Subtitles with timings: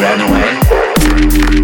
[0.00, 1.63] ran away.